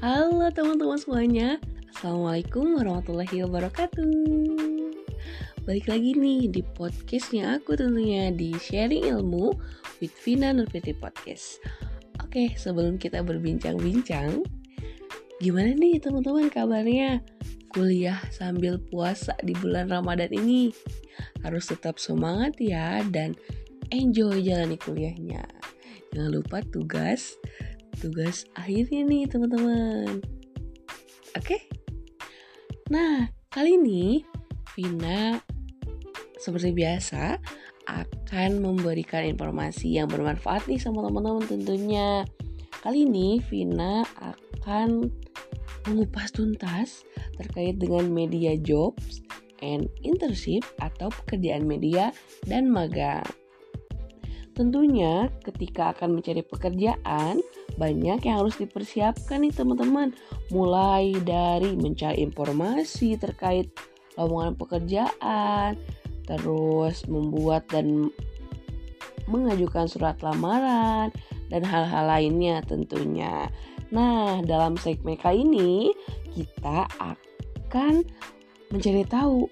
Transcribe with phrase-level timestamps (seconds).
[0.00, 1.60] Halo teman-teman semuanya.
[1.92, 4.08] Assalamualaikum warahmatullahi wabarakatuh.
[5.68, 9.52] Balik lagi nih di podcastnya aku tentunya di Sharing Ilmu
[10.00, 11.60] with Vina Nurfitri Podcast.
[12.16, 14.40] Oke sebelum kita berbincang-bincang
[15.36, 17.20] Gimana nih teman-teman kabarnya?
[17.68, 20.72] Kuliah sambil puasa di bulan Ramadan ini.
[21.44, 23.36] Harus tetap semangat ya dan
[23.92, 25.44] enjoy jalani kuliahnya.
[26.16, 27.36] Jangan lupa tugas
[28.00, 30.24] tugas akhirnya nih teman-teman.
[31.36, 31.68] Oke?
[32.88, 34.24] Nah, kali ini
[34.72, 35.36] Vina
[36.40, 37.36] seperti biasa
[37.86, 42.24] akan memberikan informasi yang bermanfaat nih sama teman-teman tentunya.
[42.80, 45.12] Kali ini Vina akan
[45.84, 47.04] mengupas tuntas
[47.36, 49.20] terkait dengan media jobs
[49.60, 52.12] and internship atau pekerjaan media
[52.48, 53.24] dan magang.
[54.56, 57.40] Tentunya ketika akan mencari pekerjaan,
[57.80, 60.12] banyak yang harus dipersiapkan nih teman-teman.
[60.52, 63.72] Mulai dari mencari informasi terkait
[64.20, 65.80] lowongan pekerjaan,
[66.28, 68.12] terus membuat dan
[69.24, 71.08] mengajukan surat lamaran,
[71.48, 73.48] dan hal-hal lainnya tentunya.
[73.88, 75.96] Nah, dalam segmen kali ini
[76.30, 78.06] kita akan
[78.70, 79.50] mencari tahu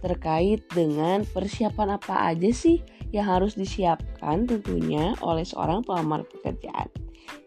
[0.00, 2.80] terkait dengan persiapan apa aja sih
[3.12, 6.88] yang harus disiapkan tentunya oleh seorang pelamar pekerjaan.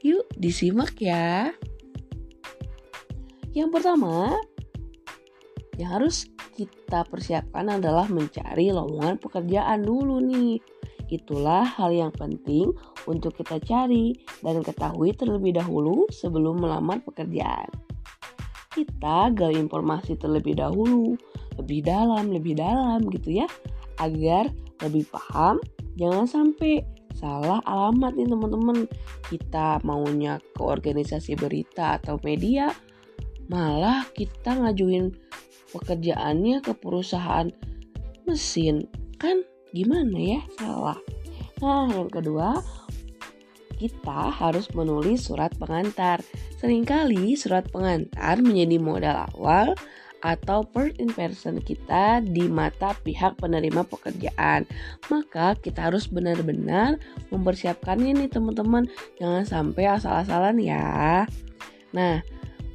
[0.06, 1.52] Yuk disimak ya.
[3.52, 4.38] Yang pertama,
[5.76, 10.60] yang harus kita persiapkan adalah mencari lowongan pekerjaan dulu nih.
[11.10, 12.70] Itulah hal yang penting
[13.10, 14.14] untuk kita cari
[14.46, 17.72] dan ketahui terlebih dahulu sebelum melamar pekerjaan.
[18.70, 21.18] Kita gali informasi terlebih dahulu,
[21.58, 23.48] lebih dalam, lebih dalam gitu ya,
[23.98, 24.54] agar
[24.86, 25.58] lebih paham
[25.98, 26.86] jangan sampai
[27.20, 28.78] salah alamat nih teman-teman.
[29.28, 32.72] Kita maunya ke organisasi berita atau media
[33.52, 35.12] malah kita ngajuin
[35.76, 37.52] pekerjaannya ke perusahaan
[38.24, 38.88] mesin.
[39.20, 39.44] Kan
[39.76, 40.42] gimana ya?
[40.56, 41.00] Salah.
[41.60, 42.64] Nah yang kedua
[43.80, 46.24] kita harus menulis surat pengantar.
[46.60, 49.76] Seringkali surat pengantar menjadi modal awal
[50.22, 54.68] atau first impression kita di mata pihak penerima pekerjaan.
[55.08, 57.00] Maka kita harus benar-benar
[57.32, 58.88] mempersiapkannya nih teman-teman.
[59.18, 61.24] Jangan sampai asal-asalan ya.
[61.96, 62.22] Nah,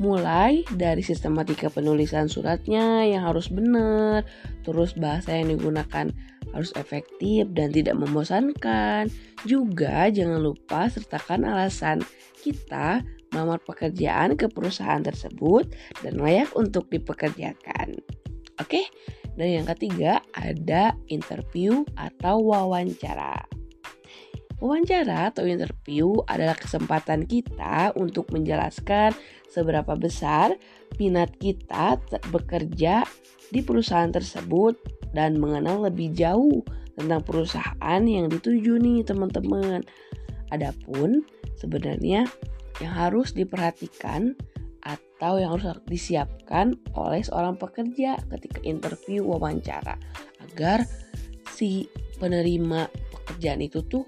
[0.02, 4.26] mulai dari sistematika penulisan suratnya yang harus benar,
[4.66, 6.10] terus bahasa yang digunakan
[6.54, 9.10] harus efektif dan tidak membosankan.
[9.46, 12.02] Juga jangan lupa sertakan alasan
[12.42, 13.02] kita
[13.34, 15.66] melamar pekerjaan ke perusahaan tersebut
[16.06, 17.98] dan layak untuk dipekerjakan.
[18.62, 18.86] Oke,
[19.34, 23.42] dan yang ketiga ada interview atau wawancara.
[24.62, 29.12] Wawancara atau interview adalah kesempatan kita untuk menjelaskan
[29.50, 30.54] seberapa besar
[30.96, 31.98] minat kita
[32.30, 33.02] bekerja
[33.50, 34.78] di perusahaan tersebut
[35.10, 36.62] dan mengenal lebih jauh
[36.94, 39.82] tentang perusahaan yang dituju nih teman-teman.
[40.54, 41.26] Adapun
[41.58, 42.24] sebenarnya
[42.82, 44.34] yang harus diperhatikan
[44.84, 49.96] atau yang harus disiapkan oleh seorang pekerja ketika interview wawancara
[50.44, 50.84] agar
[51.48, 51.88] si
[52.20, 54.04] penerima pekerjaan itu tuh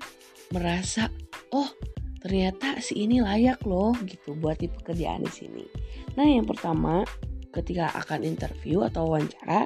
[0.53, 1.09] merasa
[1.55, 1.71] oh
[2.21, 5.65] ternyata si ini layak loh gitu buat di pekerjaan di sini.
[6.19, 7.07] Nah yang pertama
[7.55, 9.65] ketika akan interview atau wawancara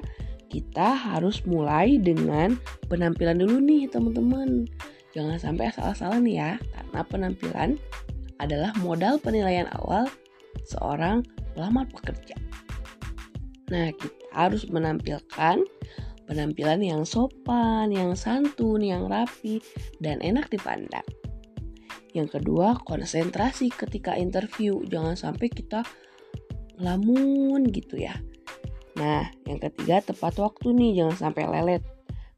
[0.50, 2.58] kita harus mulai dengan
[2.90, 4.66] penampilan dulu nih teman-teman.
[5.10, 7.70] Jangan sampai asal-asalan ya karena penampilan
[8.40, 10.08] adalah modal penilaian awal
[10.64, 11.20] seorang
[11.52, 12.34] pelamar pekerja.
[13.70, 15.62] Nah, kita harus menampilkan
[16.26, 19.62] penampilan yang sopan, yang santun, yang rapi,
[20.02, 21.06] dan enak dipandang.
[22.10, 24.82] Yang kedua, konsentrasi ketika interview.
[24.86, 25.86] Jangan sampai kita
[26.82, 28.18] lamun gitu ya.
[28.98, 31.82] Nah, yang ketiga tepat waktu nih, jangan sampai lelet.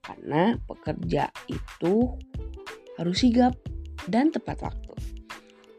[0.03, 2.19] Karena pekerja itu
[3.01, 3.57] harus sigap
[4.11, 4.82] dan tepat waktu.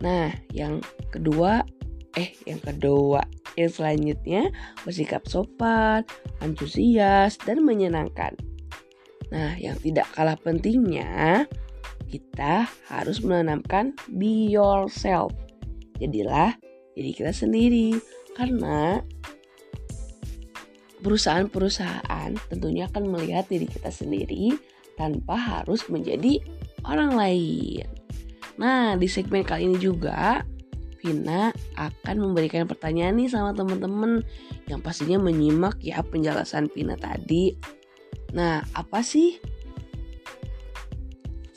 [0.04, 0.84] Nah, yang
[1.16, 1.64] kedua,
[2.20, 3.24] eh yang kedua,
[3.56, 4.52] yang selanjutnya
[4.84, 6.04] bersikap sopan,
[6.44, 8.36] antusias, dan menyenangkan.
[9.32, 11.48] Nah, yang tidak kalah pentingnya,
[12.12, 15.32] kita harus menanamkan be yourself.
[15.98, 16.54] Jadilah
[16.94, 17.98] jadi kita sendiri
[18.38, 19.02] karena
[21.02, 24.54] perusahaan-perusahaan tentunya akan melihat diri kita sendiri
[24.94, 26.38] tanpa harus menjadi
[26.86, 27.93] orang lain.
[28.58, 30.46] Nah, di segmen kali ini juga
[31.04, 34.24] Vina akan memberikan pertanyaan nih sama teman-teman
[34.72, 37.52] yang pastinya menyimak ya penjelasan Vina tadi.
[38.32, 39.36] Nah, apa sih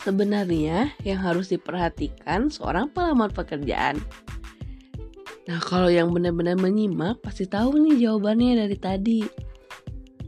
[0.02, 4.02] sebenarnya yang harus diperhatikan seorang pelamar pekerjaan?
[5.46, 9.20] Nah, kalau yang benar-benar menyimak pasti tahu nih jawabannya dari tadi.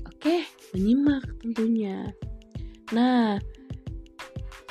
[0.06, 0.46] Oke,
[0.78, 2.06] menyimak tentunya.
[2.94, 3.42] Nah,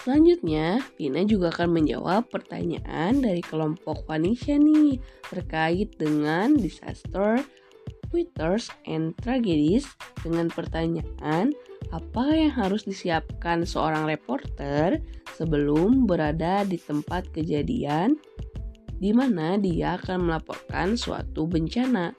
[0.08, 7.44] selanjutnya Vina juga akan menjawab pertanyaan dari kelompok Vanisha nih terkait dengan disaster,
[8.08, 9.84] Twitters, and tragedies
[10.24, 11.52] dengan pertanyaan
[11.92, 14.96] apa yang harus disiapkan seorang reporter
[15.36, 18.16] sebelum berada di tempat kejadian
[19.04, 22.16] di mana dia akan melaporkan suatu bencana.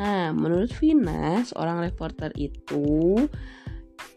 [0.00, 3.20] Nah, menurut Vina, seorang reporter itu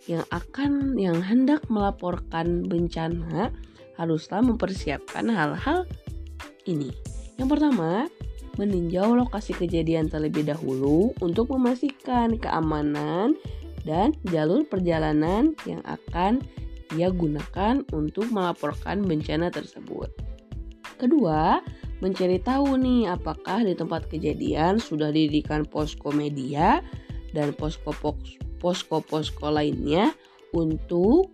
[0.09, 3.53] yang akan yang hendak melaporkan bencana
[3.93, 5.85] haruslah mempersiapkan hal-hal
[6.65, 6.89] ini.
[7.37, 8.09] Yang pertama,
[8.57, 13.37] meninjau lokasi kejadian terlebih dahulu untuk memastikan keamanan
[13.85, 16.41] dan jalur perjalanan yang akan
[16.97, 20.09] ia gunakan untuk melaporkan bencana tersebut.
[20.97, 21.61] Kedua,
[22.01, 26.81] mencari tahu nih apakah di tempat kejadian sudah didirikan posko media
[27.31, 27.53] dan
[28.59, 30.13] posko-posko lainnya
[30.53, 31.31] untuk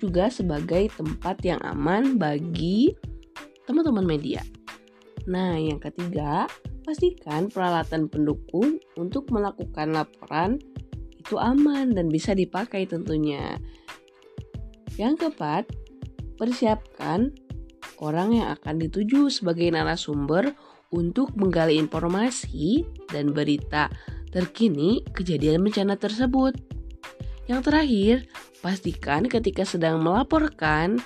[0.00, 2.92] juga sebagai tempat yang aman bagi
[3.64, 4.44] teman-teman media.
[5.24, 6.44] Nah, yang ketiga,
[6.84, 10.60] pastikan peralatan pendukung untuk melakukan laporan
[11.16, 13.56] itu aman dan bisa dipakai tentunya.
[15.00, 15.64] Yang keempat,
[16.36, 17.32] persiapkan
[18.04, 20.52] orang yang akan dituju sebagai narasumber
[20.92, 23.88] untuk menggali informasi dan berita
[24.34, 26.58] terkini kejadian bencana tersebut.
[27.46, 28.16] Yang terakhir,
[28.58, 30.98] pastikan ketika sedang melaporkan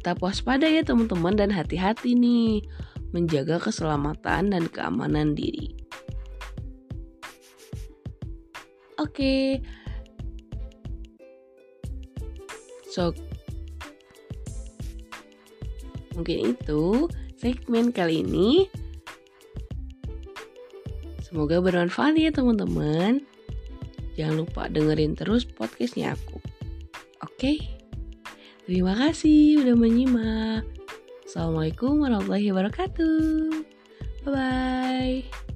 [0.00, 2.62] tetap waspada ya teman-teman dan hati-hati nih
[3.10, 5.74] menjaga keselamatan dan keamanan diri.
[8.96, 9.58] Oke.
[12.88, 13.12] So
[16.20, 17.08] Mungkin itu
[17.40, 18.68] segmen kali ini.
[21.30, 23.22] Semoga bermanfaat ya teman-teman.
[24.18, 26.42] Jangan lupa dengerin terus podcastnya aku.
[27.22, 27.62] Oke?
[28.66, 30.66] Terima kasih udah menyimak.
[31.22, 33.62] Assalamualaikum warahmatullahi wabarakatuh.
[34.26, 35.49] Bye-bye.